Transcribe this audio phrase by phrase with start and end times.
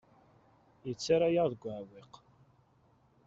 [0.87, 2.11] Yettarra-yaɣ deg uɛewwiq.